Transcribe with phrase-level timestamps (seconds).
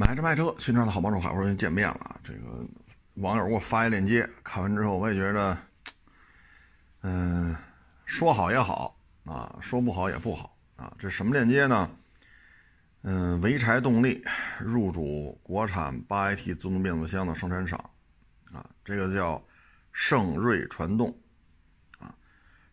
[0.00, 2.18] 买车卖车，新车的好帮手，海阔又见面了。
[2.24, 2.66] 这个
[3.16, 5.58] 网友给我发一链接，看完之后我也觉得，
[7.02, 7.54] 嗯，
[8.06, 10.90] 说好也好啊，说不好也不好啊。
[10.98, 11.90] 这什么链接呢？
[13.02, 14.24] 嗯，潍柴动力
[14.58, 17.78] 入主国产八 AT 自动变速箱的生产厂
[18.54, 19.42] 啊，这个叫
[19.92, 21.14] 盛瑞传动
[21.98, 22.14] 啊，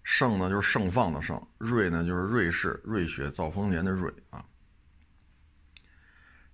[0.02, 4.46] 盛呢就是盛放的盛，瑞呢就是瑞士瑞雪兆丰年的瑞啊。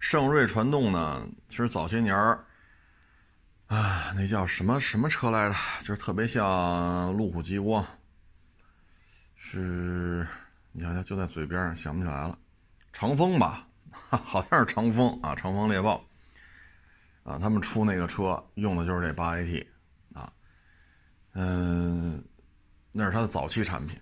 [0.03, 2.45] 盛瑞传动呢，其实早些年儿
[3.67, 5.55] 啊，那叫什么什么车来着？
[5.79, 7.83] 就是特别像路虎极光，
[9.37, 10.27] 是，
[10.73, 12.37] 你想想就在嘴边上，想不起来了。
[12.91, 13.65] 长风吧，
[14.25, 16.05] 好像是长风啊，长风猎豹
[17.23, 19.65] 啊，他们出那个车用的就是这八 AT
[20.13, 20.29] 啊，
[21.31, 22.21] 嗯，
[22.91, 23.97] 那是它的早期产品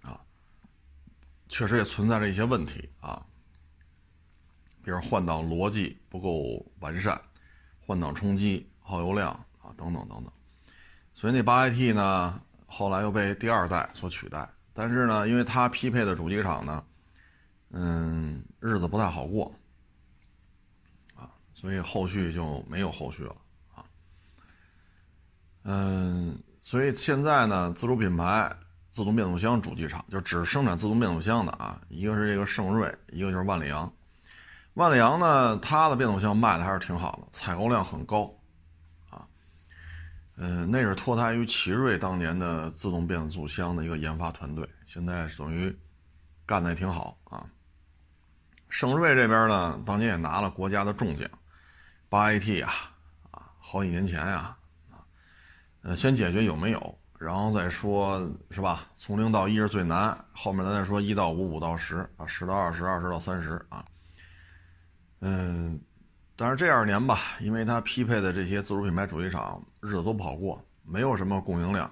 [0.00, 0.18] 啊，
[1.50, 3.22] 确实也存在着一些问题啊。
[4.82, 7.20] 比如换挡逻辑不够完善，
[7.80, 10.32] 换挡冲击耗油量啊等等等等，
[11.14, 16.84] 所以那八 AT 呢后来又被第二代所取代，但是呢，因为它匹配的主机厂呢，
[17.70, 19.54] 嗯，日子不太好过，
[21.14, 23.36] 啊，所以后续就没有后续了
[23.74, 23.84] 啊，
[25.62, 28.50] 嗯，所以现在呢，自主品牌
[28.90, 33.90] 自动变速箱主机厂就只生产自动变速箱的啊，一个是这个盛瑞，一个就是万里扬。
[34.74, 38.34] 万里扬呢，它的变速箱卖的还是挺好的，采购量很高，
[39.10, 39.20] 啊，
[40.36, 45.76] 嗯，那是脱胎于奇瑞当年的自动变速箱的一个研发团队，现在等于
[46.46, 47.44] 干的也挺好啊。
[48.70, 51.28] 盛瑞这边呢，当年也拿了国家的重奖，
[52.08, 52.72] 八 AT 啊，
[53.30, 54.56] 啊，好几年前呀，
[54.90, 55.04] 啊，
[55.82, 58.18] 呃，先解决有没有，然后再说，
[58.50, 58.86] 是吧？
[58.96, 63.84] 从零到一是最难，后面咱再说一到五，五到十，啊，十到二十，二十到三十，啊。
[65.24, 65.80] 嗯，
[66.34, 71.88] 但是这二年吧，因为它匹配的这些自主品牌主机厂日子都不好过，没有什么供应量。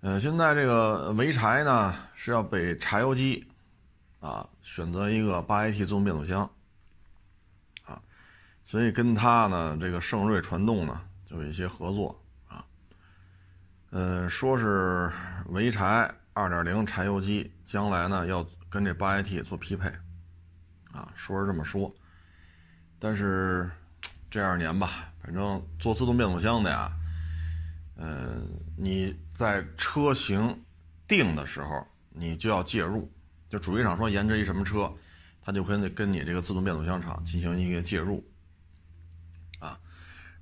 [0.00, 3.46] 嗯，现在这个潍柴呢是要给柴油机
[4.18, 6.50] 啊选择一个八 AT 自动变速箱
[7.84, 8.02] 啊，
[8.64, 12.64] 所以跟他呢这个盛瑞传动呢就有一些合作啊。
[13.90, 15.08] 嗯，说是
[15.48, 19.88] 潍柴二点零柴油机将来呢要跟这八 AT 做匹配。
[20.96, 21.94] 啊，说是这么说，
[22.98, 23.70] 但是
[24.30, 26.90] 这二年吧，反正做自动变速箱的呀，
[27.96, 28.48] 嗯，
[28.78, 30.58] 你在车型
[31.06, 33.12] 定的时候，你就要介入，
[33.50, 34.90] 就主机厂说研制一什么车，
[35.42, 38.26] 他就跟跟你这个自动变速箱厂进行一个介入，
[39.58, 39.78] 啊，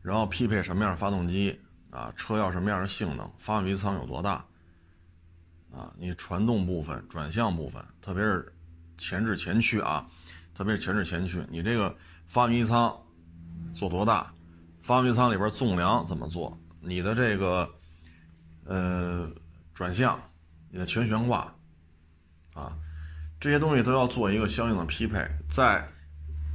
[0.03, 1.60] 然后匹配什么样的发动机
[1.91, 4.34] 啊，车要什么样的性能，发动机舱有多大，
[5.72, 8.54] 啊，你传动部分、转向部分，特别是
[8.97, 10.09] 前置前驱啊。
[10.54, 11.94] 特别是前置前驱，你这个
[12.26, 12.97] 发动机舱
[13.72, 14.32] 做多大？
[14.81, 16.56] 发动机舱里边纵梁怎么做？
[16.81, 17.69] 你的这个
[18.64, 19.28] 呃
[19.72, 20.20] 转向，
[20.70, 21.53] 你的全悬挂
[22.54, 22.76] 啊，
[23.41, 25.87] 这些东西都要做一个相应的匹配，在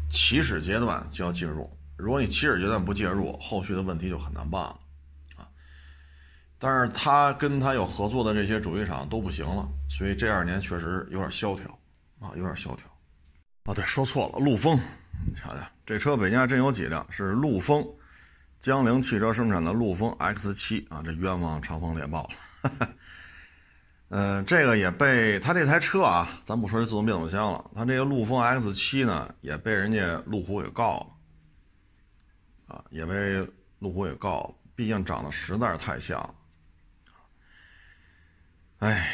[0.09, 1.69] 起始阶段就要介入。
[1.97, 4.79] 如果你起始阶段不介入，后续的问题就很难办了
[5.35, 5.49] 啊。
[6.57, 11.67] 但是他跟他有合作的这些主机厂都不行了，所以这二年确实有点萧条
[12.19, 12.85] 啊，有点萧条。
[13.69, 14.79] 哦，对，说错了，陆风，
[15.27, 17.87] 你瞧瞧，这车北京还真有几辆，是陆风，
[18.59, 22.89] 江铃汽车生产的陆风 X7 啊，这冤枉长风猎豹了。
[24.09, 30.97] 呃，这个也被他这台车啊，咱不说这自动变速箱了，他这个陆风 X7 呢，也被人家路虎给告
[32.67, 33.47] 了，啊，也被
[33.77, 36.33] 路虎给告了，毕竟长得实在是太像了。
[38.79, 39.13] 哎，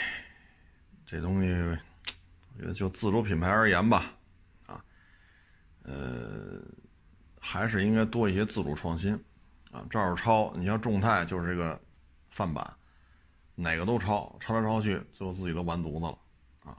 [1.06, 1.52] 这东西，
[2.56, 4.14] 我觉得就自主品牌而言吧。
[5.88, 6.60] 呃，
[7.40, 9.14] 还是应该多一些自主创新，
[9.72, 10.52] 啊，照着抄。
[10.56, 11.80] 你像众泰就是这个
[12.32, 12.76] 范板，
[13.54, 16.18] 哪个都抄，抄来抄去，最后自己都完犊子了，
[16.64, 16.76] 啊。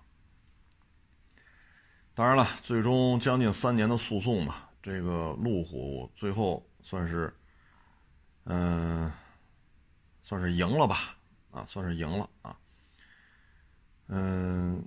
[2.14, 7.32] 当然了，最终将近三年的诉讼嘛，这个路虎最后算是，
[8.44, 9.12] 嗯，
[10.24, 11.16] 算是赢了吧，
[11.52, 12.58] 啊，算是赢了啊，
[14.08, 14.84] 嗯，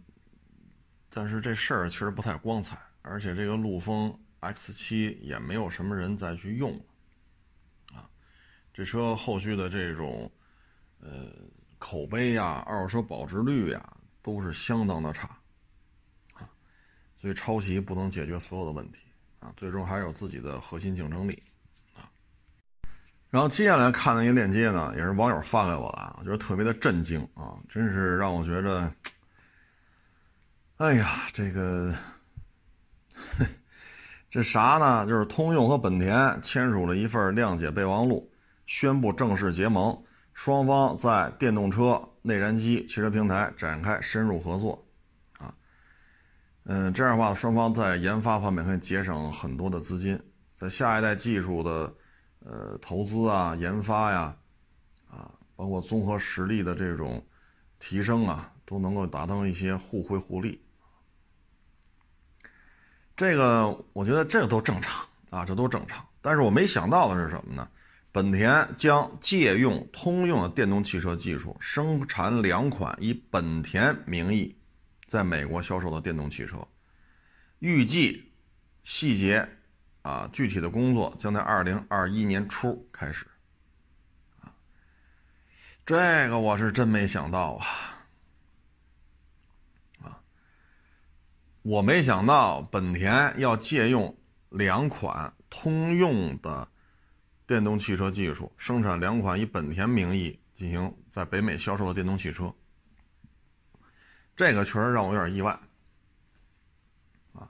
[1.09, 2.77] 但是这事儿确实不太光彩。
[3.01, 6.71] 而且这个陆风 X7 也没有什么人再去用，
[7.93, 8.07] 啊，
[8.73, 10.31] 这车后续的这种，
[10.99, 11.31] 呃，
[11.77, 15.27] 口碑呀、二手车保值率呀，都是相当的差，
[16.33, 16.47] 啊，
[17.15, 18.99] 所以抄袭不能解决所有的问题，
[19.39, 21.41] 啊，最终还是有自己的核心竞争力，
[21.95, 22.11] 啊。
[23.29, 28.93] 然后接下来看的一个链接呢，也是网友发给我的，我觉得特别的震惊啊，真是让我觉得，
[30.77, 31.95] 哎呀，这个。
[34.30, 35.06] 这啥呢？
[35.07, 38.31] 就是通用和本田签署了一份谅解备忘录，
[38.68, 39.98] 宣布正式结盟，
[40.33, 44.86] 双方在电动车、内燃机、汽车平台展开深入合作。
[45.39, 45.51] 啊，
[46.66, 50.19] 嗯，这样的话，双方在研发方面可以节省很多的资金，
[50.56, 51.92] 在下一代技术的
[52.45, 54.36] 呃投资啊、研发呀，
[55.10, 57.25] 啊，包括综合实力的这种
[57.80, 60.63] 提升啊，都能够达到一些互惠互利。
[63.19, 66.07] 这个我觉得这个都正常啊，这都正常。
[66.21, 67.68] 但是我没想到的是什么呢？
[68.13, 74.57] 本田将借用通用的电动汽车技术，生产两款以本田名义
[75.06, 76.66] 在美国销售的电动汽车。
[77.60, 78.31] 预计
[78.83, 79.45] 细节
[80.04, 83.25] 啊，具体的工作将在二零二一年初开始。
[84.39, 84.48] 啊，
[85.86, 87.66] 这个我是真没想到啊。
[91.69, 94.18] 我没想到本田要借用
[94.50, 96.68] 两款通用的
[97.45, 102.51] 电动汽车技术，生产两款以本田名义进行在北美销售的电动汽车，
[104.36, 105.51] 这个确实让我有点意外。
[107.36, 107.45] 啊，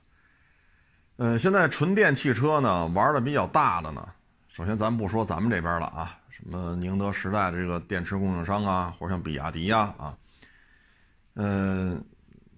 [1.15, 4.05] 嗯，现在纯电汽车呢玩的比较大的呢，
[4.49, 10.17] 首先咱不说咱们这边了啊，什么宁德时代的这个电池供应商啊，或者像比亚迪呀啊，
[11.35, 12.03] 嗯。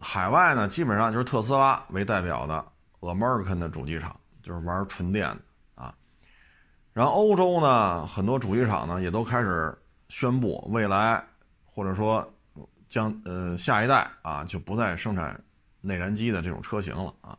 [0.01, 2.65] 海外呢，基本上就是特斯拉为代表的
[3.01, 5.37] American 的主机厂，就是玩纯电的
[5.75, 5.93] 啊。
[6.91, 9.77] 然后欧洲呢，很多主机厂呢也都开始
[10.09, 11.23] 宣布，未来
[11.63, 12.27] 或者说
[12.89, 15.39] 将呃下一代啊就不再生产
[15.81, 17.37] 内燃机的这种车型了啊。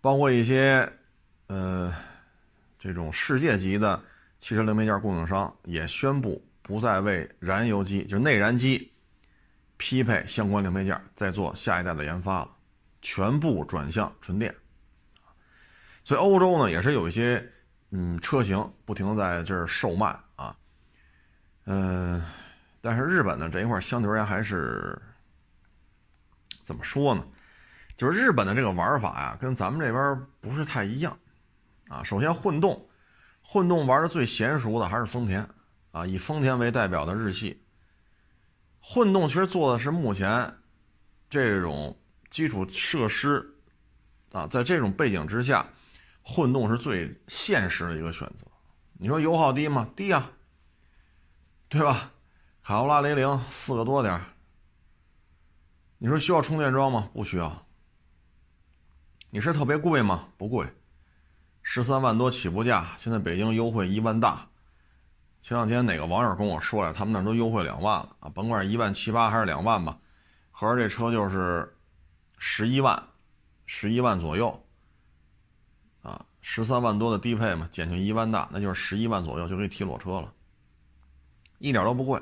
[0.00, 0.90] 包括一些
[1.48, 1.94] 呃
[2.78, 4.02] 这种世界级的
[4.38, 8.90] 汽车零配件供应商也宣布不再为燃油机，就是内燃机。
[9.78, 12.50] 匹配相关零配件，再做下一代的研发了，
[13.00, 14.54] 全部转向纯电。
[16.04, 17.42] 所以欧洲呢也是有一些
[17.90, 20.54] 嗯车型不停的在这儿售卖啊，
[21.64, 22.22] 嗯，
[22.80, 25.00] 但是日本呢这一块相对而言还是
[26.62, 27.24] 怎么说呢？
[27.96, 31.16] 就是日本的这个玩法呀，跟咱们这边不是太一样
[31.88, 32.02] 啊。
[32.02, 32.88] 首先混动，
[33.42, 35.48] 混动玩的最娴熟的还是丰田
[35.92, 37.60] 啊，以丰田为代表的日系。
[38.80, 40.58] 混动其实做的是目前
[41.28, 41.98] 这种
[42.30, 43.54] 基础设施
[44.32, 45.68] 啊，在这种背景之下，
[46.22, 48.46] 混动是最现实的一个选择。
[48.94, 49.90] 你说油耗低吗？
[49.94, 50.30] 低啊，
[51.68, 52.12] 对吧？
[52.62, 54.20] 卡罗拉雷凌四个多点
[55.98, 57.10] 你说需要充电桩吗？
[57.12, 57.66] 不需要。
[59.30, 60.28] 你是特别贵吗？
[60.36, 60.66] 不贵，
[61.62, 64.47] 十三万多起步价，现在北京优惠一万大。
[65.40, 69.96] 前两天哪个网友跟我说了，他们那都优惠两万了啊，甭管是一万七八还是两万吧，
[70.50, 71.74] 合着这车就是
[72.38, 73.00] 十一万，
[73.64, 74.66] 十一万左右，
[76.02, 80.30] 啊，十三万多的低配嘛，减去一万大，那就是十一万左右就可以提裸车了，
[81.58, 82.20] 一点都不贵。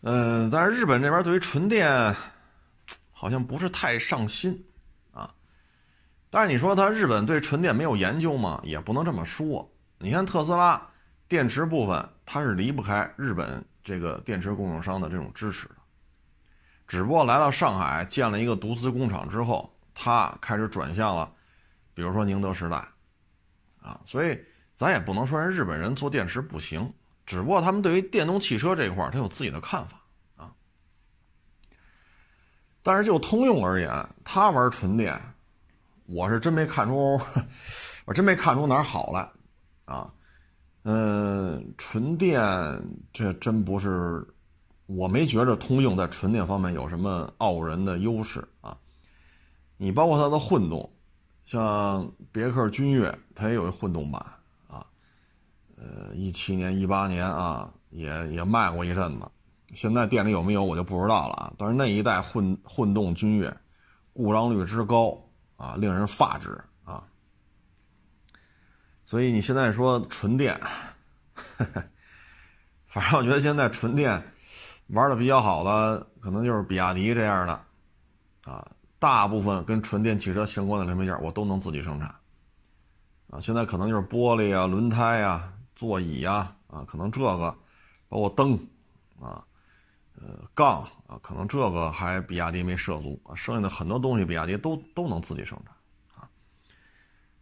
[0.00, 2.16] 嗯，但是日本这边对于纯电
[3.12, 4.66] 好像不是太上心
[5.12, 5.32] 啊，
[6.28, 8.60] 但是你说他日本对纯电没有研究吗？
[8.64, 10.90] 也不能这么说，你看特斯拉。
[11.26, 15.74] 电池部分它是离不开日本这个电池供应商的这种支持的，
[16.86, 21.32] 只不过来到上海建了一个独资工厂之后，它开始转向了，
[21.94, 22.76] 比如说宁德时代，
[23.80, 24.38] 啊，所以
[24.74, 26.92] 咱也不能说人日本人做电池不行，
[27.24, 29.98] 只不过他们对于电动汽车这块他有自己的看法
[30.36, 30.52] 啊。
[32.82, 33.90] 但是就通用而言，
[34.24, 35.18] 他玩纯电，
[36.06, 37.18] 我是真没看出，
[38.04, 39.26] 我真没看出哪儿好来，
[39.86, 40.12] 啊。
[40.84, 42.42] 嗯，纯电
[43.10, 44.26] 这真不是，
[44.84, 48.76] 我没觉着通用在纯电方面有什么傲人的优势啊。
[49.78, 50.88] 你包括它的混动，
[51.46, 54.20] 像别克君越，它也有一混动版
[54.68, 54.84] 啊。
[55.76, 59.26] 呃，一七年、一八年啊，也也卖过一阵子。
[59.74, 61.52] 现在店里有没有我就不知道了啊。
[61.56, 63.56] 但是那一代混混动君越，
[64.12, 65.18] 故障率之高
[65.56, 66.62] 啊，令人发指。
[69.06, 70.58] 所以你现在说纯电，
[72.88, 74.22] 反正我觉得现在纯电
[74.88, 77.60] 玩的比较好的，可能就是比亚迪这样的，
[78.50, 78.66] 啊，
[78.98, 82.08] 大部分跟纯电汽车相关的零配件我都能自己生产，
[83.30, 87.54] 啊，现在可能就是玻璃啊、轮胎啊、座椅呀，啊，可能这个
[88.08, 88.58] 包括灯，
[89.20, 89.44] 啊，
[90.16, 95.74] 呃，杠啊，可能这个还比亚迪没涉足，剩下的很多东西比亚迪都都能自己生产，
[96.22, 96.28] 啊，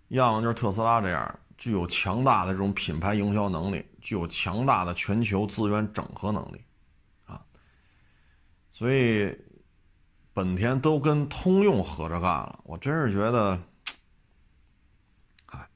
[0.09, 1.38] 要么就是特斯拉这样。
[1.62, 6.61] 具有强大的这种品牌营销能力，具有强大的全球资源整合能力，
[7.25, 7.40] 啊，
[8.73, 9.33] 所以
[10.33, 13.57] 本田都跟通用合着干了，我真是觉得，
[15.47, 15.69] 哎，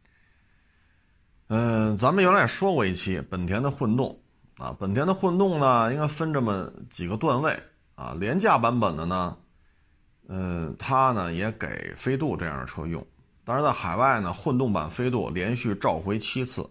[1.47, 4.21] 嗯，咱们原来也说过一期本田的混动
[4.57, 7.63] 啊，本田的混动呢，应该分这么几个段位
[7.95, 9.39] 啊，廉价版本的呢，
[10.27, 13.07] 嗯，它呢也给飞度这样的车用，
[13.49, 16.69] 但是在海外呢，混动版飞度连续召回七次，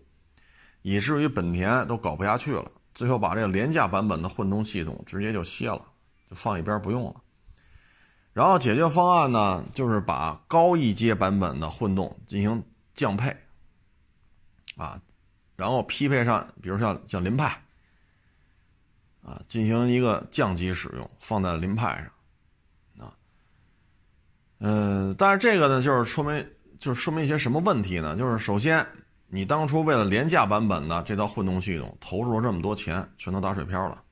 [0.81, 5.81] 以至于本田都搞不下去了，最后把这个廉价版本的混动系统直接就卸了，
[6.29, 7.15] 就放一边不用了。
[8.33, 12.61] 然后解决方案呢，就是把高一阶版本的混动进行
[12.93, 13.33] 降配，
[14.75, 15.01] 啊，
[15.55, 17.45] 然后匹配上，比如像像凌派，
[19.23, 22.05] 啊，进行一个降级使用，放在凌派
[22.97, 23.13] 上，啊，
[24.59, 26.45] 嗯，但是这个呢，就是说明，
[26.79, 28.15] 就是说明一些什么问题呢？
[28.15, 28.85] 就是首先，
[29.27, 34.03] 你当初为了廉价版本的这套混动系统投入了这么多钱，全都打水漂了，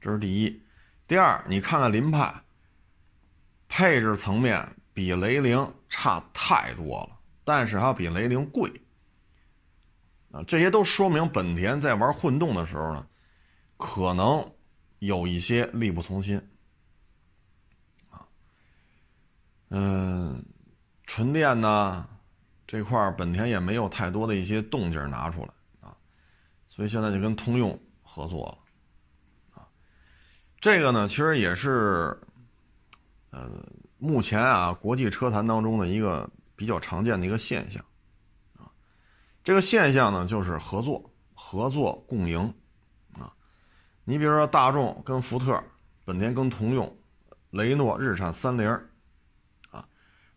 [0.00, 0.62] 这是第一。
[1.06, 2.34] 第二，你看看凌派。
[3.66, 8.70] 配置层面比雷凌差太多了，但是还比雷凌贵
[10.30, 10.44] 啊！
[10.46, 13.04] 这些都说明本田在玩混动的时候呢，
[13.76, 14.48] 可能
[15.00, 16.40] 有一些力不从心
[18.10, 18.22] 啊。
[19.70, 20.44] 嗯，
[21.06, 22.08] 纯电呢
[22.66, 25.48] 这块本田也没有太多的一些动静拿出来
[25.80, 25.96] 啊，
[26.68, 29.68] 所以现在就跟通用合作了啊。
[30.60, 32.18] 这个呢，其实也是。
[33.36, 33.50] 呃，
[33.98, 37.84] 目前啊，国际车坛当中的一个比较常见的一个现象，
[38.56, 38.70] 啊，
[39.42, 42.54] 这个现象呢就是合作、合作共赢，
[43.14, 43.34] 啊，
[44.04, 45.60] 你比如说大众跟福特，
[46.04, 46.96] 本田跟通用，
[47.50, 48.80] 雷诺、日产、三菱，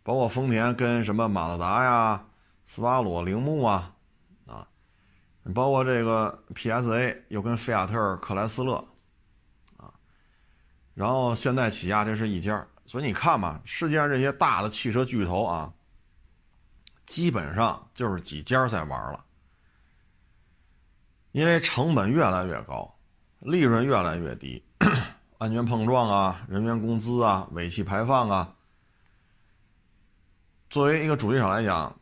[0.08, 2.24] 包括丰田跟什么马自达呀、
[2.64, 3.94] 斯巴鲁、铃木啊，
[4.46, 4.66] 啊，
[5.54, 8.76] 包括这个 PSA 又跟菲亚特克莱斯勒，
[9.76, 9.92] 啊，
[10.94, 12.66] 然后现代起亚这是一家。
[12.86, 15.74] 所以你看嘛，世界上这些大的汽车巨头啊，
[17.06, 19.26] 基本上就是几家在玩了，
[21.34, 22.98] 因为成本越来越高，
[23.40, 24.64] 利润越来越低，
[25.38, 28.54] 安全碰撞啊，人员工资啊，尾气排放啊，
[30.70, 31.98] 作为一个主机厂来讲，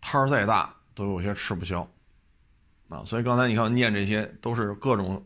[0.00, 1.88] 摊儿再大都有些吃不消
[2.88, 3.04] 啊。
[3.04, 5.24] 所以刚才你看念这些都是各种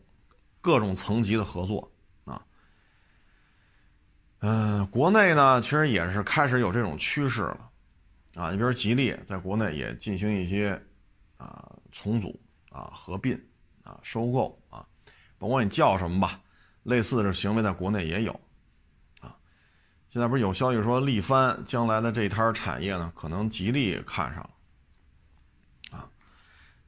[0.61, 1.91] 各种层级的合作
[2.25, 2.41] 啊。
[4.39, 7.69] 嗯，国内呢，其实也是开始有这种趋势了，
[8.35, 10.79] 啊，你比如吉利在国内也进行一些
[11.37, 12.37] 啊重组
[12.69, 13.41] 啊合并
[13.83, 14.85] 啊收购啊，
[15.37, 16.41] 甭管你叫什么吧，
[16.83, 18.37] 类似的行为在国内也有，
[20.13, 26.07] 现在不是有消息说力帆将来的这摊产业呢，可能吉利看上了，啊，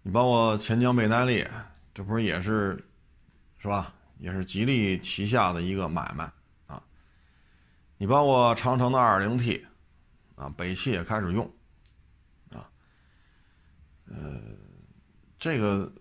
[0.03, 1.44] 你包括钱江倍耐力，
[1.91, 2.86] 这不是也是
[3.58, 6.32] 是吧，也是吉利旗下的一个买卖
[6.67, 6.79] 啊。
[7.98, 9.63] 你包括长城的 2.0T，
[10.36, 11.51] 啊，北汽也开始用，
[12.51, 12.70] 啊，
[14.05, 14.39] 呃，
[15.39, 15.91] 这个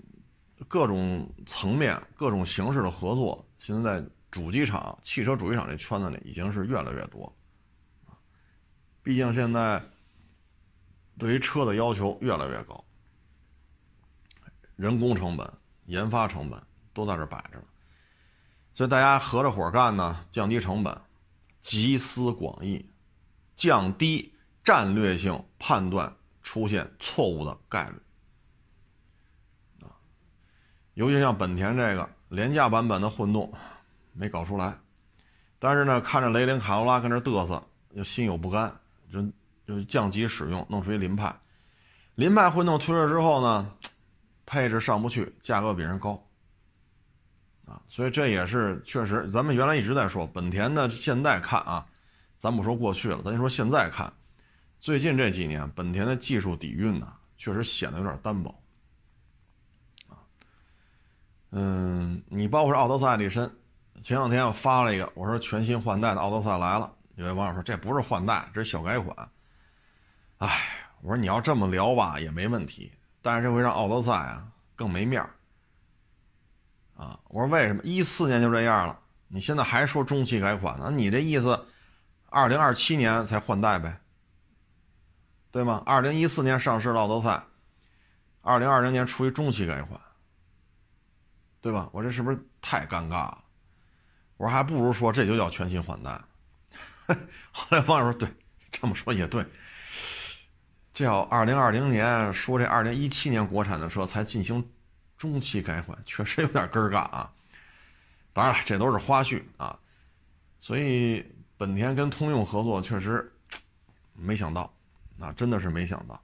[0.69, 4.05] 各种层面、各种形式的合作，现在
[4.35, 7.33] 主机厂、汽车主机厂这圈子里已经是越来越多，
[9.01, 9.81] 毕竟现在
[11.17, 12.85] 对于车的要求越来越高，
[14.75, 15.49] 人工成本、
[15.85, 16.61] 研发成本
[16.93, 17.65] 都在这摆着呢，
[18.75, 21.01] 所以大家合着伙干呢，降低成本。
[21.61, 22.85] 集思广益，
[23.55, 26.13] 降低战略性判断
[26.43, 29.87] 出现错误的概率。
[29.87, 29.95] 啊，
[30.95, 33.55] 尤其像本田这个廉价版本的混动
[34.15, 34.75] 没搞出来，
[35.59, 38.75] 但是呢，看着雷凌、卡罗拉跟这嘚瑟，又心有不甘，
[39.13, 39.23] 就
[39.67, 41.35] 就降级使用，弄出一凌派。
[42.15, 43.71] 凌派混动推出之后呢，
[44.47, 46.21] 配置上不去，价格比人高。
[47.67, 51.87] 啊，所以这也是确实，咱们原来一直在说本田的，现在看啊，
[52.37, 54.13] 咱不说过去了，咱就说现在看，
[54.79, 58.55] 最近这几年本田的技术底蕴呢，确实显得有点单薄。
[60.09, 60.21] 啊，
[61.53, 63.51] 嗯，你包括是奥德赛、艾力绅，
[64.03, 69.29] 前两天我发了一个，我说全新换代的奥德赛来了，有位网友说这不是换代，这是小改款。
[70.39, 70.69] 哎，
[71.01, 75.31] 我说你要这么聊吧也没问题，但是这会让奥德赛啊更没面儿。
[76.97, 78.99] 啊，我说为什么一四年就这样了？
[79.29, 80.91] 你现在还说中期改款呢？
[80.91, 81.67] 你这意思，
[82.29, 83.99] 二零二七年才换代呗，
[85.51, 85.83] 对吗？
[85.87, 87.43] 二零一四年上市奥德赛，
[88.43, 89.99] 二零二零年出于中期改款，
[91.61, 91.89] 对吧？
[91.91, 93.44] 我这是不是太尴尬了？
[94.37, 96.21] 我说还不如说这就叫全新换代。
[97.53, 98.29] 后来网友说，对，
[98.71, 99.45] 这么说也对，
[100.93, 104.67] 叫二零二零年说这二零一七年国产的车才进行。
[105.17, 107.33] 中期改款确实有点尴尬啊，
[108.35, 109.79] 当然了，这都是花絮啊。
[110.61, 111.25] 所以
[111.57, 113.33] 本田跟通用合作确实
[114.13, 114.71] 没想到，
[115.19, 116.21] 啊，真的是没想到，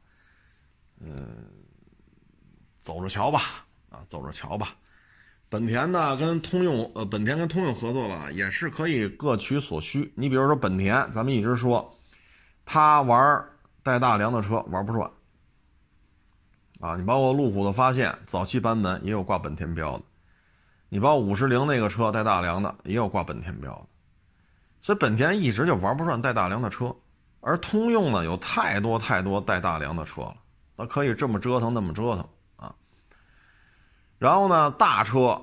[0.98, 1.46] 嗯，
[2.80, 4.76] 走着瞧吧，啊，走着瞧吧。
[5.50, 10.10] 本田呢跟通用，呃，本田跟通用合作吧，也是可以各取所需。
[10.14, 11.92] 你比如说本田，咱们一直说，
[12.64, 13.44] 他玩
[13.82, 15.10] 带大梁的车玩不转，
[16.78, 20.04] 啊，你包括路虎的发现早期版本也有挂本田标的，
[20.88, 23.86] 你包括五十铃那个车带大梁的也有挂本田标的。
[24.80, 26.94] 所以本田一直就玩不转带大梁的车，
[27.40, 30.36] 而通用呢有太多太多带大梁的车了，
[30.76, 32.24] 它可以这么折腾那么折腾。
[34.20, 35.40] 然后呢，大车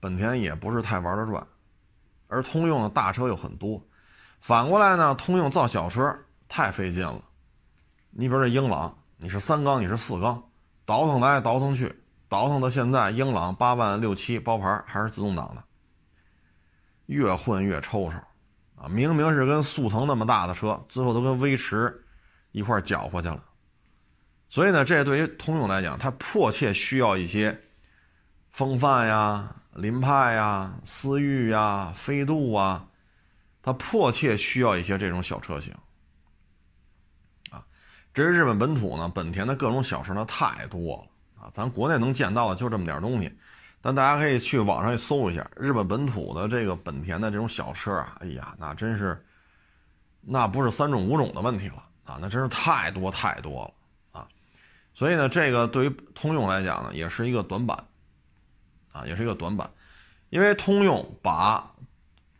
[0.00, 1.46] 本田也不是太玩得转，
[2.26, 3.80] 而通用的大车又很多。
[4.40, 6.12] 反过来呢，通用造小车
[6.48, 7.22] 太费劲了。
[8.10, 10.42] 你比如这英朗，你是三缸，你是四缸，
[10.84, 11.94] 倒腾来倒腾去，
[12.28, 15.62] 倒腾到现在，英朗八万六七包牌还是自动挡的，
[17.06, 18.16] 越混越抽抽。
[18.74, 22.04] 啊，明明是跟速腾那么大的车，最后都跟威驰
[22.50, 23.40] 一块搅和去了。
[24.48, 27.56] 所以呢，这对于通用来讲，它迫切需要一些
[28.56, 32.82] 风范呀、凌派呀、思域呀、飞度啊，
[33.60, 35.74] 它迫切需要一些这种小车型。
[37.50, 37.62] 啊，
[38.14, 43.30] 至于日本本土呢，本田的各种小车呢太多了啊，咱国内能见到的就这么点东西。
[43.82, 49.22] 但大家可以去网上去搜一下日本本土的这个本田的这种小车啊，哎呀，那真是，
[50.22, 54.26] 那不是三种五种的问题了啊，那真是太多太多了啊，
[54.94, 57.78] 所以呢，这个对于通用来讲呢，也是一个短板，
[58.96, 59.70] 啊，也是一个短板，
[60.30, 61.74] 因为通用把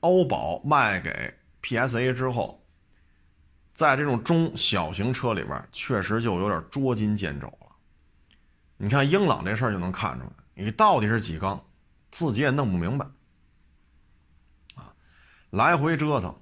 [0.01, 2.65] 欧宝卖给 PSA 之后，
[3.75, 7.67] 在这种中小型车里边，确实就有点捉襟见肘了。
[8.79, 10.33] 你看英朗这事儿就能看出来。
[10.55, 11.63] 你到底是几缸，
[12.11, 13.07] 自己也弄不明白，
[14.75, 14.95] 啊，
[15.51, 16.35] 来回折腾。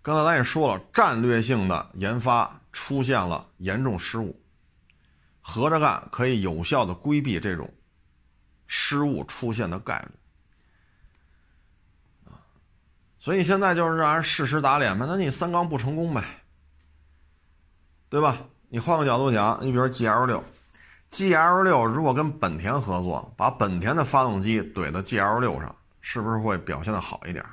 [0.00, 4.40] 刚才咱也说了，战略性的研发出现了严重失误，
[5.40, 7.70] 合着干可以有效的规避这种
[8.74, 10.08] 失误出现的概率，
[12.30, 12.40] 啊，
[13.18, 16.24] 所以现在就是让人事实打脸呗，那你三缸不成功呗，
[18.08, 18.38] 对吧？
[18.70, 20.42] 你换个角度讲，你比如 G L 六。
[21.10, 27.44] G L 六如果跟本田合作，把本田的发动机怼到 G L 六上，是不是会表现的好一点？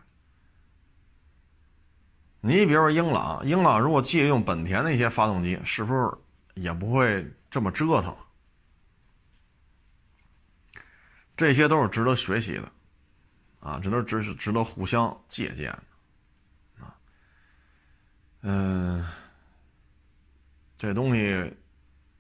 [2.39, 6.10] 你比如说英朗，英朗如果借用本田的一些发动机，是不是
[6.53, 8.15] 也不会这么折腾？
[11.39, 12.69] 这些都是值得学习的，
[13.62, 16.93] 啊，这都是值值得互相借鉴的，啊，
[18.41, 19.08] 嗯，
[20.78, 21.49] 这东西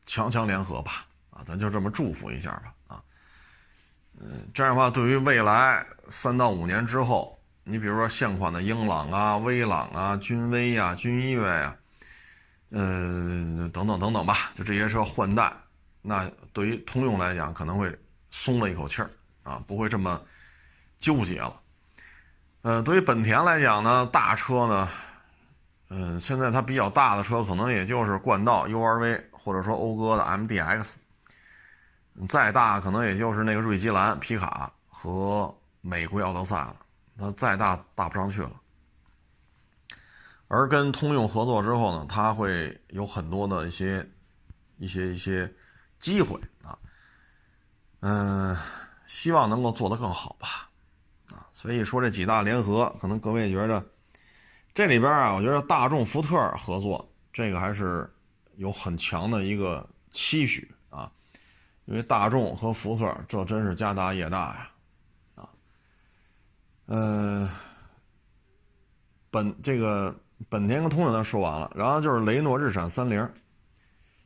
[0.05, 1.05] 强强联合吧。
[1.31, 3.03] 啊咱就这么祝福一下吧，啊，
[4.21, 11.75] 嗯，这样的话，对于未来三到五年之后，你比如说现款的英朗啊、威朗啊、君威呀、君越呀，
[12.69, 15.53] 嗯，等等等等吧，就这些车换代，
[16.01, 17.93] 那对于通用来讲，可能会
[18.31, 19.09] 松了一口气儿
[19.43, 20.21] 啊，不会这么
[20.97, 21.59] 纠结了。
[22.61, 24.89] 呃，对于本田来讲呢，大车呢，
[25.89, 30.95] 嗯，现在它比较大的车，可能也就是冠道、URV，或者说讴歌的 MDX。
[32.27, 36.75] 再大可能也就是那个锐基蓝皮卡和美国奥德赛了，
[37.13, 38.51] 那再大大不上去了。
[40.49, 44.05] 而跟通用合作之后呢，它会有很多的一些、
[44.79, 45.49] 一些、一些
[45.97, 46.77] 机会啊。
[48.01, 48.55] 嗯，
[49.05, 50.69] 希望能够做得更好吧。
[51.31, 53.83] 啊，所以说这几大联合，可能各位觉得
[54.73, 58.09] 这里边啊，我觉得大众、福特合作这个还是
[58.55, 61.11] 有很强的一个期许啊。
[61.85, 64.69] 因为大众和福特这真是家大业大呀，
[65.33, 65.49] 啊，
[66.85, 67.49] 呃，
[69.31, 70.15] 本这个
[70.49, 73.27] 本田跟通用咱说完了，然后就是雷诺、日产、三菱，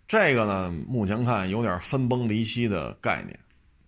[0.10, 3.40] 这个呢目前看有点分崩离析的概念，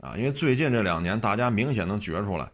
[0.05, 2.47] 啊，因为最近这两年大家明显能觉出来，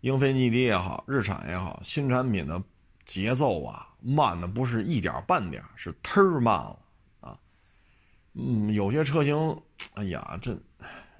[0.00, 2.60] 英菲尼迪也好，日产也好，新产品的
[3.04, 6.78] 节奏啊慢的不是一点半点，是忒慢了
[7.20, 7.38] 啊。
[8.32, 9.56] 嗯，有些车型，
[9.94, 10.58] 哎呀，这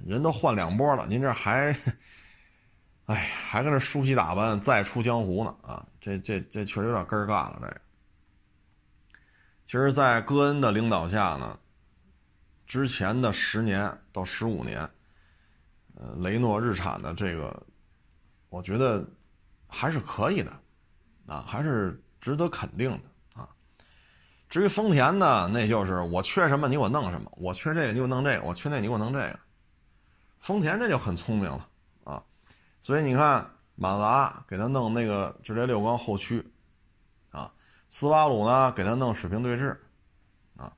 [0.05, 1.75] 人都换两波了，您这还，
[3.07, 5.87] 哎，还跟这梳洗打扮再出江湖呢啊！
[6.01, 7.59] 这这这确实有点根儿干了。
[7.61, 7.81] 这个，
[9.67, 11.57] 其实，在戈恩的领导下呢，
[12.67, 14.87] 之前的十年到十五年，
[15.95, 17.63] 呃，雷诺、日产的这个，
[18.49, 19.05] 我觉得
[19.67, 20.53] 还是可以的，
[21.27, 23.49] 啊，还是值得肯定的啊。
[24.49, 29.39] 至于丰田呢，那就是我缺什么你给我弄什么，我缺这个你给我弄这个，我缺那你给我弄这个。
[30.39, 31.67] 丰田这就很聪明了
[32.05, 32.23] 啊，
[32.83, 36.47] 所以你看马自达给他弄那个直列六缸后驱，
[37.31, 37.51] 啊，
[37.91, 39.81] 斯巴鲁呢给他弄水平对置，
[40.57, 40.71] 啊，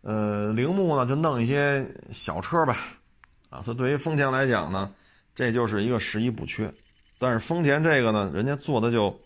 [0.00, 2.76] 呃，铃木呢就弄一些小车呗，
[3.48, 4.92] 啊，所以对于丰田来讲呢，
[5.34, 6.72] 这就是一个十一补缺。
[7.18, 9.18] 但是丰田这个呢，人家做的就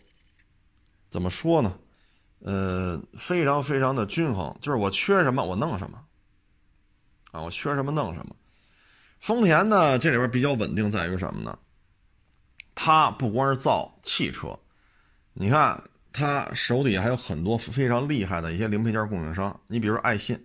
[1.09, 1.77] 怎么说呢？
[2.41, 6.03] 呃，非常非常的均衡，就是我缺什么我弄什么，
[7.31, 8.35] 啊，我缺什么弄什么。
[9.21, 11.57] 丰田呢，这里边比较稳定在于什么呢？
[12.75, 14.59] 它不光是造汽车，
[15.35, 15.81] 你看
[16.13, 20.43] 它手底下还有很多非常厉害的一些零配件供应商，你比如爱信，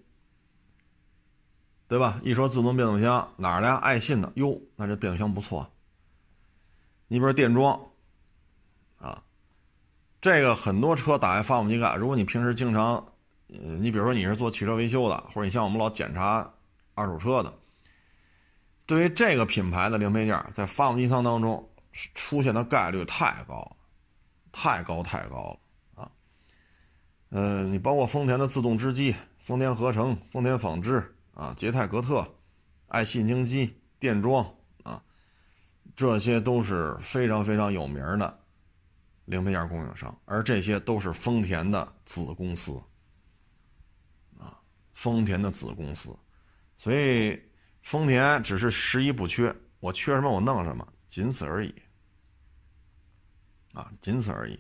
[1.88, 2.19] 对吧？
[2.23, 3.76] 一说自动变速箱哪儿的呀？
[3.76, 5.65] 爱信的，哟，那这变速箱不错。
[7.08, 7.80] 你比如电装，
[9.00, 9.23] 啊，
[10.19, 12.95] 这个很多车打开发动机盖，如果你平时经常，
[13.47, 16.54] 呃，你比如说你是做汽车维修的，或者你像我们老检查
[16.93, 17.54] 二手车的，
[18.86, 21.69] 对于这个品牌的零配件，在发动机舱当中
[22.13, 23.78] 出现的概率太高了，
[24.52, 25.58] 太高太高
[25.95, 26.12] 了啊！
[27.30, 32.28] 呃，你包括丰田的自动织机、丰田合成、丰田纺织啊、捷泰格特、
[32.88, 34.43] 爱信精机、电装
[34.82, 35.04] 啊。
[35.95, 38.39] 这些都是非常非常有名的
[39.26, 42.73] 零配件供应商，而这些都是丰田的子公司
[44.39, 44.60] 啊，
[44.93, 46.10] 丰田的子公司，
[46.76, 47.39] 所以
[47.84, 51.76] 丰田只是十一不缺，我缺什么我弄什么，仅此而已
[53.73, 54.60] 啊，仅此而已。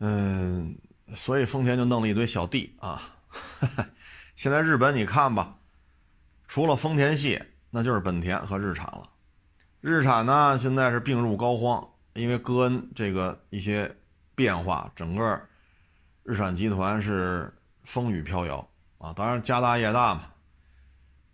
[0.00, 0.76] 嗯，
[1.14, 3.16] 所以丰田就弄了一堆小弟啊。
[4.38, 5.52] 现在日本你看吧，
[6.46, 9.02] 除了丰田系，那就是本田和日产了。
[9.80, 13.92] 日产呢，现在是病入膏肓，因为戈恩这个一些
[14.36, 15.40] 变化，整个
[16.22, 18.64] 日产集团是风雨飘摇
[18.98, 19.12] 啊。
[19.12, 20.26] 当然家大业大嘛，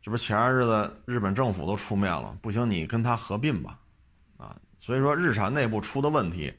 [0.01, 3.79] 这不前些日子日本政府都出面了，不行你跟他合并吧，
[4.39, 6.51] 啊，所以说日产内部出的问题，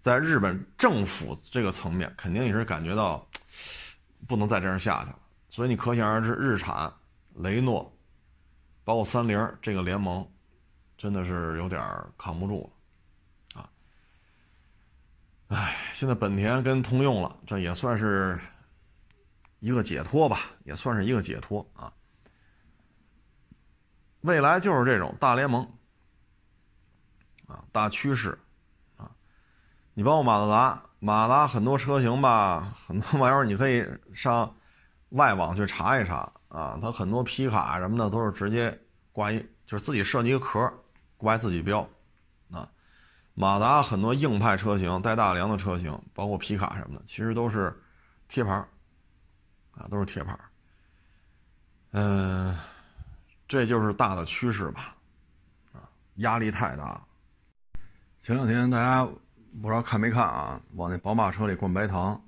[0.00, 3.24] 在日本政府这个层面肯定也是感觉到
[4.26, 5.18] 不能再这样下去了，
[5.56, 6.92] 所以你可想而知，日产、
[7.36, 7.90] 雷诺，
[8.84, 10.30] 包括三菱这个联盟。
[10.98, 11.82] 真的是有点
[12.18, 12.70] 扛不住
[13.54, 13.70] 了，啊！
[15.48, 18.38] 哎，现在本田跟通用了，这也算是
[19.60, 21.90] 一个解脱吧，也算是一个解脱啊。
[24.20, 25.62] 未来就是这种大联盟
[27.46, 28.38] 啊，大趋势
[28.96, 29.10] 啊。
[29.92, 34.55] 你包括马自达，马自达很多车型吧，很多玩意儿你可以上
[35.16, 38.78] 外网去查一查啊，它很多皮卡什么的都是直接
[39.12, 40.72] 挂一，就是自己设计一个壳。
[41.18, 41.80] 挂自己标，
[42.52, 42.68] 啊，
[43.32, 47.74] 马达很多硬派车型带大梁的车型，包括皮卡什么的，其实都是
[48.28, 48.52] 贴牌
[49.70, 50.38] 啊，都是贴牌
[51.92, 52.54] 嗯，
[53.48, 54.94] 这就是大的趋势吧，
[55.72, 57.02] 啊，压力太大。
[58.20, 59.02] 前两天大家
[59.62, 62.22] 不知道看没看啊，往那宝马车里灌白糖，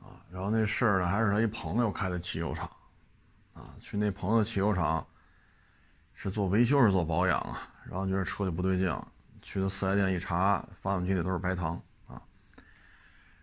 [0.00, 2.68] 啊，然后那事儿呢还是他一朋友开的汽油厂，
[3.54, 5.06] 啊，去那朋友汽油厂。
[6.22, 8.94] 是做维修是做保养啊，然后觉得车就不对劲，
[9.40, 12.20] 去的四 S 店一查，发动机里都是白糖啊。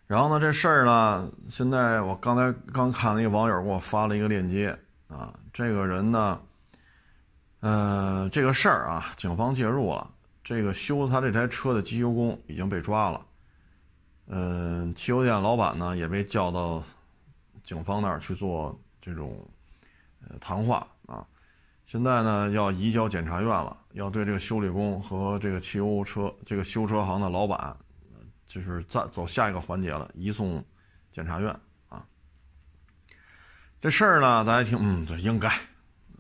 [0.06, 6.40] 然后呢，这事儿呢，现在我刚才刚看了一个网友给我发了一个链接啊，这个人呢，
[7.62, 10.08] 呃，这个事儿啊，警方介入了，
[10.44, 13.26] 这个修他这台车的机修工已经被抓了，
[14.28, 16.84] 嗯，汽油店老板呢也被叫到
[17.64, 19.46] 警方那儿去做这种
[20.40, 21.26] 谈话啊。
[21.86, 27.76] 现在呢，要移交检察院了，要对这个修理工和这个汽油车这个修车行的老板，
[28.46, 30.62] 就是再走下一个环节了，移送
[31.10, 31.50] 检察院
[31.88, 32.06] 啊。
[33.80, 35.50] 这事儿呢，大家听，嗯，这应该，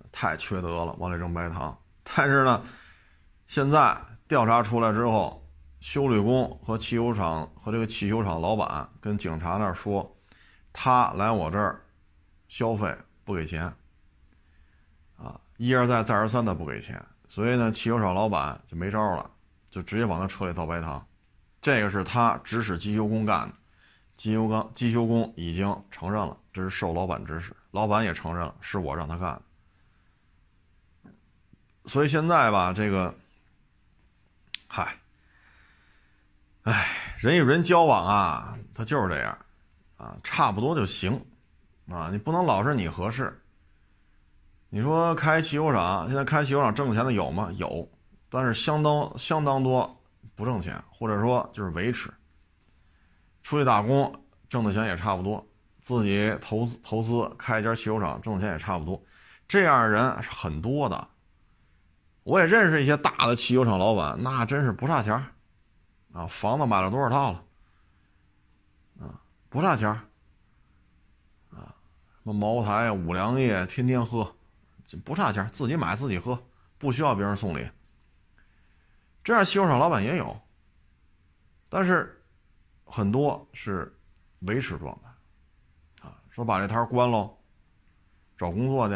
[0.09, 1.77] 太缺德了，往里扔白糖。
[2.03, 2.63] 但是呢，
[3.45, 5.36] 现在调查出来之后，
[5.79, 10.15] 修理工和汽油厂和这个汽修厂老板跟警察那儿说，
[10.73, 11.83] 他来我这儿
[12.47, 13.71] 消费不给钱
[15.15, 15.39] 啊。
[15.57, 19.29] 一而再，再而三的不给钱，所以呢，汽油厂老板就没招了，
[19.69, 21.05] 就直接往他车里倒白糖。
[21.59, 23.53] 这个是他指使机修工干的，
[24.15, 29.41] 机修工机修工已经承认了，这是受老板指使，老板也承认了是我让他干的。
[31.85, 33.15] 所以现在吧，这个，
[34.67, 34.97] 嗨，
[36.67, 39.37] 哎，人与人交往啊，他就是这样，
[39.95, 41.13] 啊，差不多就行，
[41.89, 43.41] 啊，你不能老是你合适。
[44.67, 47.49] 你说开汽油厂，现在开汽油厂挣钱的有吗？
[47.55, 47.89] 有，
[48.29, 49.97] 但是相当相当多
[50.35, 52.13] 不挣钱，或者说就是维持。
[53.43, 54.13] 出去打工
[54.49, 55.41] 挣的钱也差不多，
[55.79, 59.01] 自己投资投资开一家汽油厂挣的钱也差不多，
[59.47, 61.07] 这样的人是很多的。
[62.23, 65.23] 我也认识一些大的汽油厂老板，那真是不差钱
[66.17, 67.43] 啊，房子买了多少套了，
[68.99, 69.87] 啊，不差钱
[71.51, 71.75] 啊，
[72.23, 74.35] 什么茅台、五粮液，天天喝，
[75.05, 76.41] 不差钱自己买自己喝，
[76.79, 77.69] 不需要别人送礼。
[79.23, 80.35] 这样汽修厂老板也有，
[81.69, 82.19] 但是
[82.83, 83.95] 很多是
[84.39, 87.37] 维持状态，啊，说把这摊关喽，
[88.35, 88.95] 找工作去，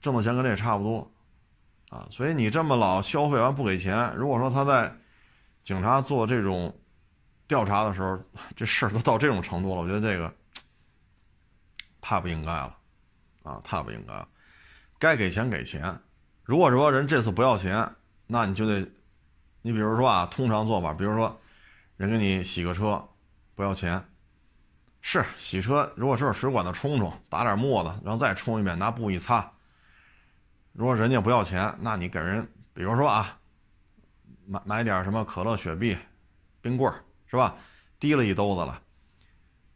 [0.00, 1.08] 挣的钱跟这也差不多。
[1.88, 4.92] 啊，所以你这么老消费完不给钱，如果说他在
[5.62, 6.74] 警察做这种
[7.46, 8.18] 调查的时候，
[8.56, 10.32] 这事儿都到这种程度了，我觉得这个
[12.00, 12.76] 太不应该了，
[13.42, 14.28] 啊，太不应该了。
[14.98, 15.98] 该给钱给钱，
[16.44, 17.88] 如果说人这次不要钱，
[18.26, 18.80] 那你就得，
[19.60, 21.40] 你比如说啊，通常做法，比如说
[21.96, 23.04] 人给你洗个车，
[23.54, 24.02] 不要钱，
[25.00, 29.52] 是洗车，如果是水管子冲冲，打点沫子，然后再冲一遍，拿布一擦。
[30.72, 33.36] 如果人家不要钱，那你给人，比如说啊，
[34.46, 35.96] 买买点什么可乐、雪碧、
[36.60, 37.54] 冰棍儿，是吧？
[37.98, 38.82] 提了一兜子了，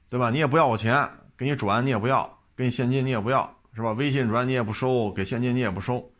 [0.09, 0.31] 对吧？
[0.31, 3.92] 你也不要我钱，给你转你也不要，给你现金你也不要，是吧？
[3.92, 6.12] 微信转你也不收，给现金你也不收，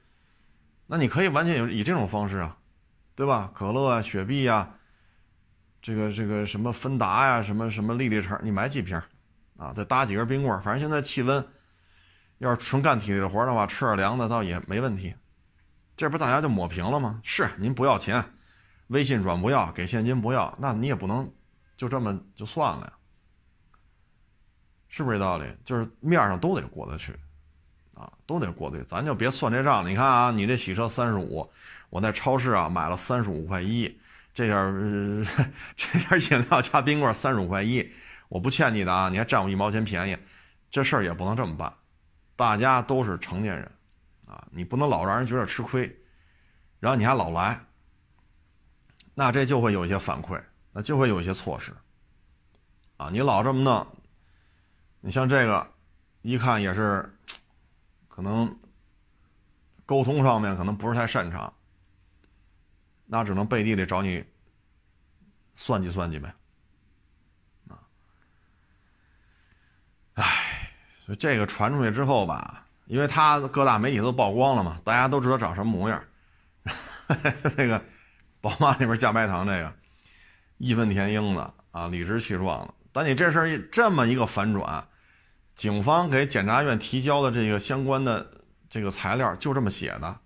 [0.87, 2.57] 那你可以完全以以这种方式啊，
[3.15, 3.51] 对吧？
[3.55, 4.71] 可乐啊、雪碧呀，
[5.83, 9.01] 这个这个什么芬达呀、什么什么丽丽橙，你买几瓶，
[9.57, 11.45] 啊，再搭几根冰棍儿，反正现在气温。
[12.39, 15.15] 要是纯干体力活的话，吃点凉的倒也没问题。
[15.97, 17.19] 这不大家就抹平了吗？
[17.25, 18.23] 是您不要钱，
[18.89, 21.31] 微信转不要，给现金不要，那你也不能
[21.77, 22.93] 就这么就算了呀？
[24.89, 25.45] 是不是这道理？
[25.65, 27.13] 就是面上都得过得去，
[27.93, 28.85] 啊，都得过得去。
[28.85, 29.91] 咱就别算这账了。
[29.91, 31.51] 你看啊，你这洗车三十五，
[31.91, 33.95] 我在超市啊买了三十五块一，
[34.33, 35.27] 这点
[35.77, 37.87] 这点饮料加冰棍三十五块一，
[38.29, 40.17] 我不欠你的啊，你还占我一毛钱便宜，
[40.71, 41.71] 这事儿也不能这么办。
[42.37, 43.71] 大家都是成年人，
[44.25, 45.95] 啊，你不能老让人觉得吃亏，
[46.81, 47.61] 然后你还老来，
[49.19, 50.39] 那这就会有一些反馈，
[50.73, 51.73] 那就会有一些措施，
[52.99, 53.87] 啊，你老这么弄，
[55.01, 55.67] 你像这个，
[56.21, 57.11] 一看也是，
[58.09, 58.55] 可能
[59.87, 61.51] 沟通上面可能不是太擅长，
[63.07, 64.23] 那只能背地里找你
[65.55, 66.35] 算计算计呗，
[67.69, 67.81] 啊，
[70.13, 70.43] 唉。
[71.07, 76.03] 就这个传出去之后吧，因为他各大媒体都曝光了嘛，大家都知道长什么模样。
[77.57, 77.81] 这个
[78.47, 79.75] 宝马里边加白糖，这个
[80.59, 82.73] 义愤填膺的啊，理直气壮的。
[82.93, 84.87] 但你这事儿这么一个反转，
[85.57, 90.21] 警方给检察院提交的这个相关的这个材料就这么写的，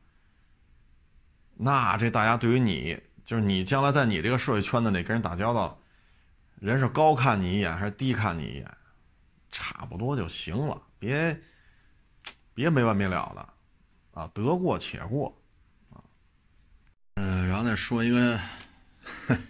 [1.56, 5.80] 那这大家对于你，就是你将来在你这个社会圈子里跟人打交道，
[6.56, 8.70] 人是高看你一眼还是低看你一眼？
[9.50, 11.40] 差不多就行了，别
[12.52, 13.48] 别没完没了的，
[14.20, 15.35] 啊，得过且过，
[17.22, 18.40] 嗯，然后再说一个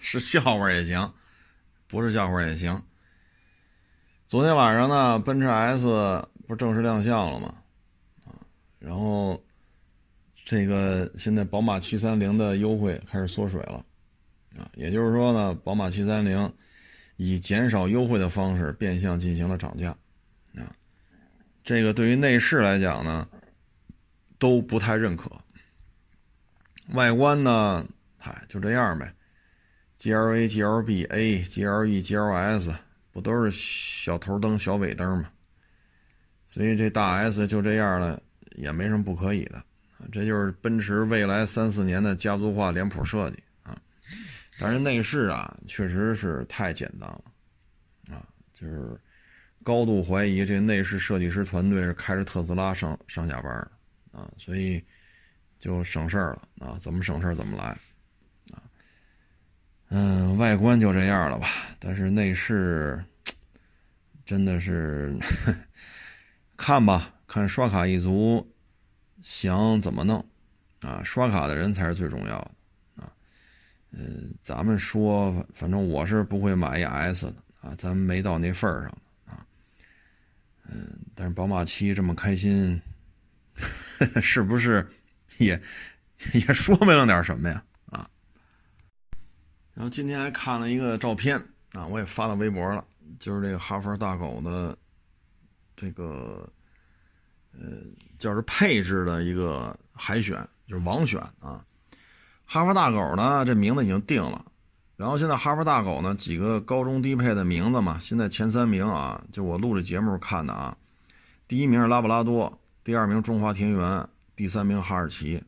[0.01, 1.15] 是笑话也行，
[1.87, 2.83] 不是笑话也行。
[4.27, 5.87] 昨天晚上呢，奔驰 S
[6.49, 7.55] 不正式亮相了吗？
[8.25, 8.35] 啊，
[8.81, 9.41] 然后
[10.45, 13.85] 这个现在宝马七三零的优惠开始缩水了，
[14.59, 16.53] 啊，也就是说呢，宝马七三零。
[17.23, 19.91] 以减少优惠的方式变相进行了涨价，
[20.57, 20.75] 啊，
[21.63, 23.29] 这个对于内饰来讲呢，
[24.39, 25.31] 都不太认可。
[26.95, 29.15] 外观呢，嗨，就这样呗
[29.99, 32.75] ，GLA、GLB、A、GLE、GLS
[33.13, 35.31] 不都是小头灯、小尾灯吗？
[36.47, 38.21] 所以这大 S 就这样了，
[38.57, 39.63] 也没什么不可以的。
[40.11, 43.77] 这就是奔驰未来三四年的家族化脸谱设计啊。
[44.59, 47.25] 但是内饰啊，确实是太简单了，
[48.17, 48.99] 啊，就是
[49.63, 53.53] 高度怀疑这内饰设计师团队是开着特斯拉上上下班
[54.11, 54.83] 啊，所以
[55.61, 57.65] 就省事儿了啊，怎么省事儿怎么来，
[58.51, 58.63] 啊，
[59.91, 62.99] 嗯，外观就这样了吧，但是内饰
[64.25, 65.15] 真的是
[66.57, 68.45] 看吧，看刷卡一族
[69.23, 70.25] 想怎么弄
[70.81, 73.13] 啊，刷卡的人才是最重要的啊。
[73.91, 78.91] 嗯，咱们说，反正我是不会买一 S 的啊，咱们没到那份儿上
[79.27, 79.45] 啊。
[80.65, 82.81] 嗯，但是宝马七这么开心，
[84.23, 84.89] 是不是
[85.41, 85.61] 也
[86.35, 87.63] 也说明了点什么呀？
[87.91, 88.09] 啊。
[89.75, 92.85] 然后今天还看了一个照片啊，我也发到微博了，
[93.19, 94.77] 就是这个哈佛大狗的
[95.75, 96.47] 这个
[97.53, 97.79] 呃，
[98.19, 101.65] 叫是配置的一个海选，就是网选啊。
[102.45, 104.45] 哈佛大狗呢，这名字已经定了，
[104.97, 110.77] 然后现在哈佛大狗呢几个高中低配的名字嘛，现在前三名啊，就我录这节目看的啊，
[111.49, 114.09] 第一名是拉布拉多，第二名中华田园，
[114.41, 115.45] 第三名哈士奇，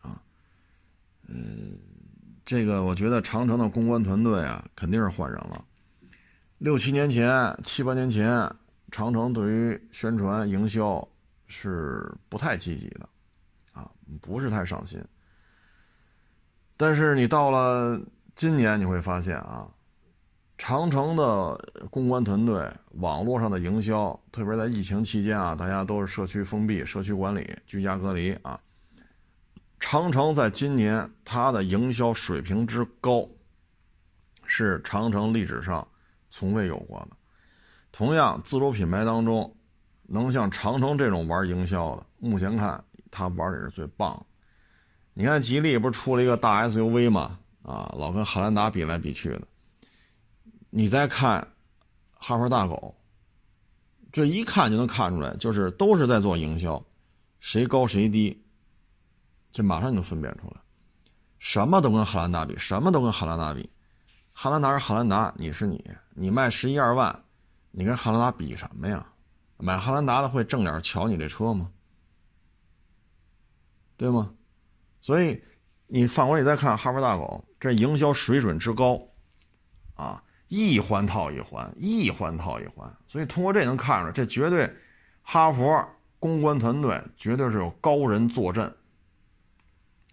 [0.00, 0.20] 啊，
[1.28, 1.78] 嗯，
[2.44, 5.64] 这个我觉得长城的公关团队啊肯定是换人了，
[6.58, 8.28] 六七年前、七八年前，
[8.90, 11.08] 长城对于宣传营销
[11.46, 13.08] 是不太积极的，
[13.72, 13.88] 啊，
[14.20, 15.00] 不是太上心。
[16.76, 18.02] 但是你到了
[18.34, 19.70] 今年，你会发现啊，
[20.58, 21.56] 长城的
[21.88, 28.60] 公关团队、网络上的营销，特别在疫情期间啊，大家都是社区封闭、社区管理、居家隔离啊。
[29.78, 33.26] 长城在今年它的营销水平之高，
[34.44, 35.86] 是长城历史上
[36.28, 37.16] 从未有过的。
[37.92, 39.56] 同样，自主品牌当中，
[40.02, 44.20] 能像长城这种玩营销的，目前看它玩的是最棒。
[45.14, 47.38] 你看吉利不是出了一个大 SUV 吗？
[47.62, 49.42] 啊，老跟汉兰达比来比去的。
[50.70, 51.46] 你再看
[52.14, 52.94] 哈佛大狗，
[54.12, 56.82] 这一看就能看出来，就是都是在做营销，
[57.40, 58.44] 谁高谁低。
[59.50, 60.60] 这马上就能分辨出来，
[61.38, 63.68] 什么都跟汉兰达比，什么都跟汉兰达比。
[64.34, 65.82] 汉兰达是汉兰达，你是你，
[66.14, 67.24] 你卖十一二万，
[67.70, 69.04] 你跟汉兰达比什么呀？
[69.56, 71.72] 买汉兰达的会正脸瞧你这车吗？
[73.96, 74.32] 对吗？
[75.00, 75.42] 所以
[75.86, 79.00] 你反过来再看哈佛大狗，这营销水准之高，
[79.94, 82.90] 啊，一环套一环，一环套一环。
[83.06, 84.68] 所以通过这能看出来，这绝对
[85.22, 85.86] 哈佛
[86.18, 88.74] 公关团队绝对是有高人坐镇。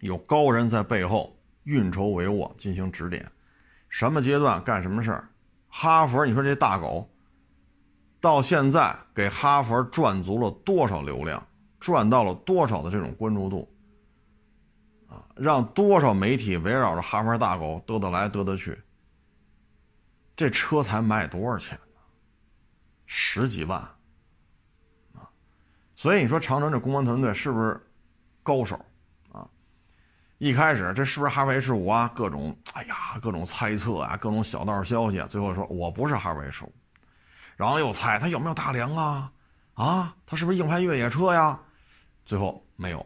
[0.01, 3.25] 有高人在背后运筹帷幄进行指点，
[3.89, 5.29] 什么阶段干什么事儿？
[5.67, 7.09] 哈佛，你说这大狗，
[8.19, 11.41] 到现在给哈佛赚足了多少流量，
[11.79, 13.67] 赚到了多少的这种关注度，
[15.07, 18.77] 啊，让多少媒体围绕着哈佛大狗嘚嘚来嘚嘚去。
[20.35, 22.01] 这车才卖多少钱呢？
[23.05, 23.79] 十几万，
[25.13, 25.29] 啊，
[25.95, 27.79] 所以你说长城这公关团队是不是
[28.43, 28.83] 高手
[29.31, 29.47] 啊？
[30.37, 32.11] 一开始这是不是哈弗 H 五啊？
[32.15, 35.23] 各种哎呀，各种猜测啊，各种小道消息。
[35.29, 36.73] 最后说我不是哈弗 H 五，
[37.55, 39.31] 然后又猜它有没有大梁啊？
[39.75, 41.59] 啊，它是不是硬派越野车呀？
[42.25, 43.05] 最后没有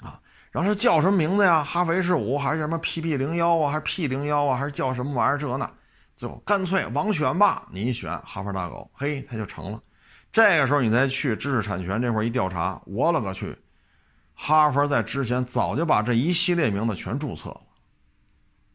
[0.00, 0.20] 啊。
[0.52, 1.64] 然后是叫什么名字呀？
[1.64, 3.72] 哈弗 H 五还是什么 PP 零幺啊？
[3.72, 4.56] 还是 P 零幺啊？
[4.56, 5.38] 还是叫什么玩意儿？
[5.38, 5.70] 这那，
[6.16, 7.68] 就干脆网选吧。
[7.70, 9.80] 你一选哈佛大狗，嘿，它就成了。
[10.32, 13.56] 这个时候你再去知识产权这块一调查，我勒个去！
[14.34, 17.60] 哈佛在之前早就把这一系列名字全注册了，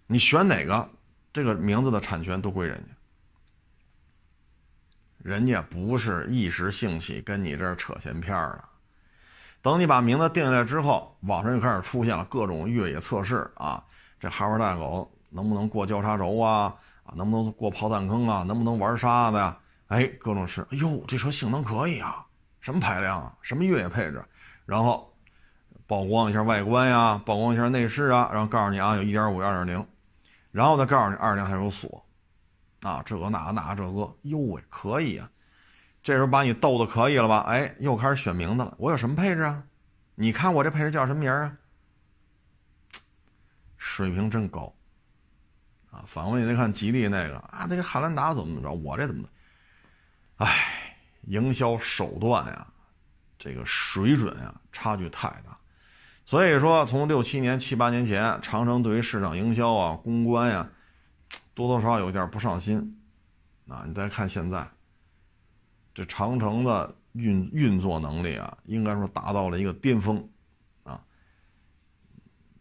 [0.08, 0.90] 你选哪个，
[1.32, 2.94] 这个名字的产权都归人家。
[5.20, 8.64] 人家不是一时兴起跟你这儿扯闲篇儿的，
[9.62, 13.84] 等你把名字定下来之后，网上就开始出现了各种越野测试啊，
[14.20, 16.74] 这哈佛大狗能不能过交叉轴啊？
[17.16, 18.44] 能不能过炮弹坑啊？
[18.44, 19.58] 能不能玩沙子呀？
[19.88, 22.26] 哎，各种是，哎呦，这车性能可以啊，
[22.60, 24.24] 什么排量啊，什么越野配置，
[24.66, 25.08] 然后。
[25.88, 29.86] 曝光一下外观呀，曝光一下内饰啊，然后告诉你啊，有1.5、2.0，
[30.54, 32.06] 然后再告诉你2.0还有锁，
[32.82, 35.30] 啊，这个那个那个这个，哟喂，可以啊，
[36.02, 37.40] 这时候把你逗的可以了吧？
[37.40, 39.62] 哎，又开始选名字了，我有什么配置啊？
[40.16, 41.58] 你看我这配置叫什么名啊？
[43.76, 44.74] 水平真高，
[45.92, 49.28] 啊，反过你再看吉利那个啊，这个汉兰达怎么怎么着，我这怎么？
[50.38, 52.66] 哎，营销手段呀，
[53.38, 55.58] 这个水准呀，差距太大。
[56.24, 60.70] 所以说，从六七年、七八年前，长城对于市场营销啊、公关呀，
[61.54, 62.98] 多多少少有点不上心。
[63.68, 64.66] 啊，你再看现在，
[65.94, 70.26] 这长城的运运作能力啊，应该说达到了一个巅峰
[70.84, 71.02] 啊。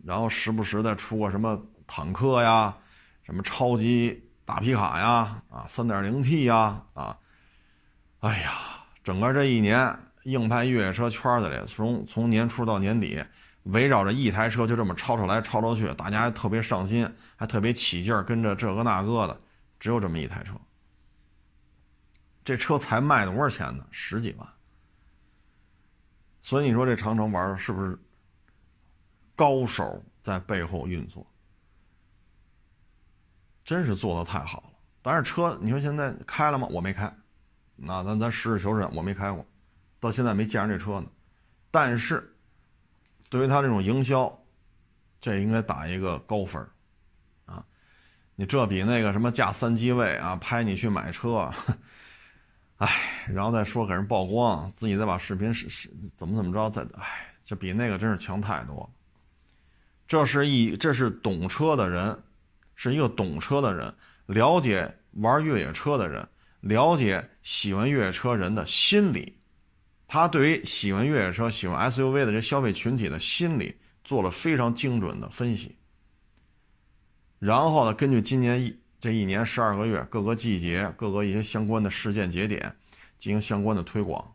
[0.05, 2.77] 然后时不时的出个什么坦克呀、
[3.23, 7.19] 什么超级大皮卡呀、啊三点零 T 呀、啊，
[8.21, 8.53] 哎呀，
[9.03, 13.25] 整个这一年，硬派越野车圈子里，从从年初到年底。
[13.65, 17.07] 围绕着一台车就这么吵吵来吵吵去，大家还特别上心，
[17.37, 19.39] 还特别起劲儿，跟着这个那个的，
[19.79, 20.55] 只有这么一台车。
[22.43, 23.85] 这车才卖多少钱呢？
[23.91, 24.49] 十几万。
[26.41, 27.99] 所以你说这长城玩的是不是
[29.37, 31.25] 高手在背后运作？
[33.65, 34.71] 真是做的太好了。
[35.03, 36.67] 但是车，你说现在开了吗？
[36.71, 37.13] 我没开。
[37.77, 39.45] 那咱咱实事求是，我没开过，
[39.99, 41.07] 到现在没见着这车呢。
[41.71, 42.27] 但是。
[43.29, 44.37] 对于他这种营销，
[45.21, 46.61] 这应该打一个高分
[47.47, 47.65] 啊！
[48.35, 51.49] 你这比那个什么驾三机位啊，拍你去买车，
[52.79, 52.91] 哎，
[53.29, 58.91] 然后再说给人曝光，自己再把视频是是怎么怎么着，再哎，这比那个真是强太多了。
[60.09, 62.21] 这是一，这是懂车的人，
[62.83, 66.27] 是一个懂车的人，了解玩越野车的人，
[66.61, 69.37] 了解喜欢越野车人的心理。
[70.09, 75.77] 他对于喜欢越野车、喜欢 SUV 的这消费群体的心理做了非常精准的分析，
[77.39, 82.75] 然后呢，根据今年一这一年十二个月，各个季节、各个一些相关的事件节点
[83.19, 84.35] 进行相关的推广，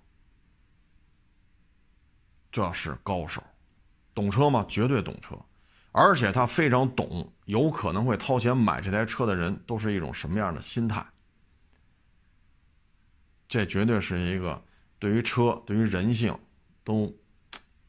[2.51, 3.41] 这是高手，
[4.13, 4.63] 懂车吗？
[4.69, 5.35] 绝对懂车，
[5.97, 11.05] 而且他非常懂，有可能会掏钱买这台车的人都是一种什么样的心态。
[13.47, 14.61] 这绝对是一个
[14.99, 16.37] 对于车、对于人性
[16.83, 17.15] 都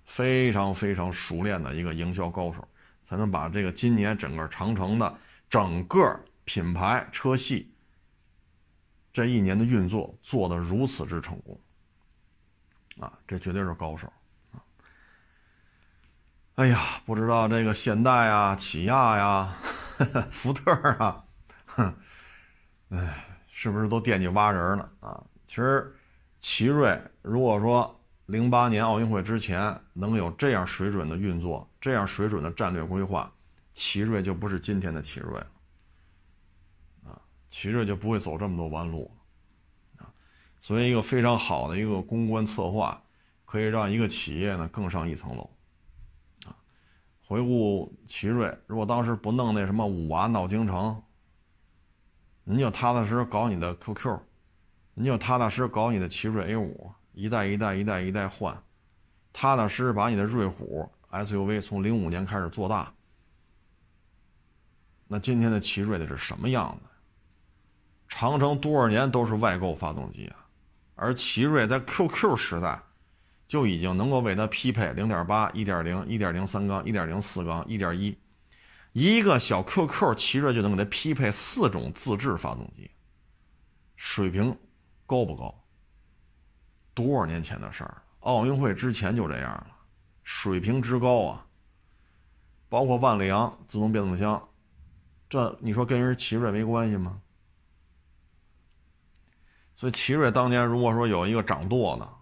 [0.04, 2.66] 非常非常熟练的一个营销高手，
[3.04, 5.18] 才能把这个今年整个长城的
[5.50, 7.74] 整个品牌车系
[9.12, 11.60] 这一年的运作做得如此之成功
[13.00, 13.18] 啊！
[13.26, 14.12] 这绝对是高手！
[16.56, 19.54] 哎呀，不知道这个现代啊、起亚呀、
[20.32, 21.22] 福特啊，
[21.66, 21.94] 哼，
[22.88, 25.22] 哎，是不是都惦记挖人呢啊？
[25.44, 25.94] 其实，
[26.40, 33.30] 奇瑞如果说零八年奥运会之前能有这样水准的运作、这样水准的战略规划，
[33.74, 35.46] 奇瑞就不是今天的奇瑞了，
[37.04, 39.14] 啊，奇瑞就不会走这么多弯路，
[39.98, 40.08] 啊，
[40.62, 43.02] 所以一个非常好的一个公关策划，
[43.44, 45.50] 可以让一个企业呢更上一层楼，
[47.26, 51.02] 回顾奇瑞，如果当时不弄那什么五娃闹京城，
[52.44, 54.18] 你就踏踏实实搞你的 QQ。
[54.94, 58.56] 你就踏踏实实搞你的奇瑞 A 五，一代一代一代一代换，
[59.32, 62.94] 踏踏实实把你的瑞虎 SUV 从零五年开始做大。
[65.08, 66.88] 那今天的奇瑞的是什么样子？
[68.08, 70.46] 长城多少年都是外购发动机啊，
[70.94, 72.80] 而奇瑞在 QQ 时代
[73.46, 78.16] 就已经能够为它匹配零点八、一点零、一点零三缸、一点零四缸、一点一，
[78.92, 82.90] 一个小 QQ 奇瑞就能给它匹配四种自制发动机，
[83.96, 84.56] 水平。
[85.08, 85.54] 高不高？
[86.92, 88.02] 多少年前的事儿？
[88.22, 89.68] 奥运会之前就这样了，
[90.24, 91.46] 水平之高啊！
[92.68, 94.48] 包括万里扬自动变速箱，
[95.28, 97.20] 这你说跟人奇瑞没关系吗？
[99.76, 102.15] 所以奇瑞当年如果说有一个掌舵的，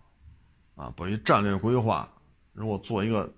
[0.75, 2.09] 啊，把一战略规划，
[2.53, 3.33] 如果做一个，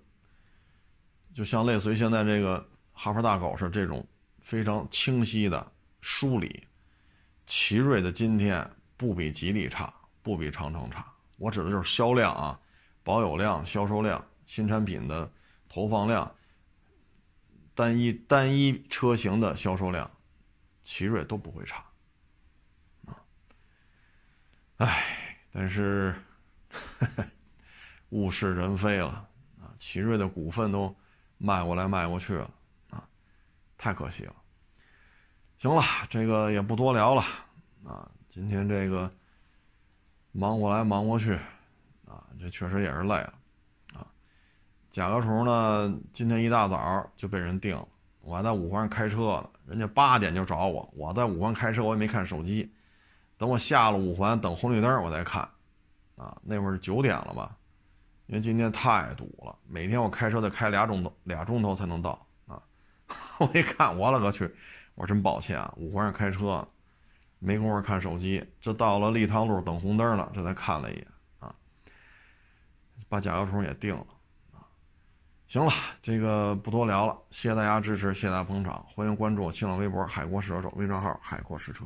[1.34, 4.06] 就像类似于现在这个哈佛大狗是这种
[4.40, 6.66] 非常清晰的梳理，
[7.46, 8.68] 奇瑞的今天。
[8.98, 11.06] 不比吉利差，不比长城差。
[11.36, 12.58] 我指的就是销量啊，
[13.04, 15.30] 保有量、销售量、新产品的
[15.68, 16.34] 投放量、
[17.74, 20.10] 单一单一车型的销售量，
[20.82, 21.84] 奇瑞都不会差。
[23.04, 23.20] 啊，
[24.78, 26.14] 哎，但是
[28.10, 29.28] 物是人非了
[29.60, 29.74] 啊！
[29.76, 30.94] 奇瑞的股份都
[31.38, 32.50] 卖过来卖过去了
[32.90, 33.02] 啊，
[33.76, 34.34] 太可惜了。
[35.58, 37.22] 行了，这个也不多聊了
[37.84, 38.10] 啊。
[38.28, 39.10] 今天这个
[40.32, 41.32] 忙过来忙过去，
[42.06, 43.34] 啊，这确实也是累了，
[43.94, 44.06] 啊，
[44.90, 47.88] 甲壳虫呢，今天一大早就被人定了，
[48.20, 52.70] 我还在五环开车呢，人家八点就找我，我在五环开车，我也没看手机，
[53.38, 55.48] 等我下了五环，等红绿灯我再看，
[56.16, 57.56] 啊，那会儿是九点了吧，
[58.26, 62.60] 因为今天太堵了，每天我开车得开俩钟头，俩钟头才能到，啊，
[63.38, 64.52] 我一看，我勒个去，
[64.96, 66.66] 我真抱歉啊，五环上开车。
[67.38, 71.06] 没工夫看手机，这到了立汤路等红灯了，这才看了一眼
[71.38, 71.54] 啊，
[73.10, 74.06] 把甲壳虫也定了
[74.54, 74.64] 啊。
[75.46, 81.84] 行了，这个不多聊了，谢谢大家支持，谢谢大家捧场，欢迎关注我新浪微博“海阔试车手”微账号“海阔试车”。